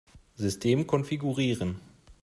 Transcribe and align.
System 0.35 0.87
konfigurieren. 0.87 1.79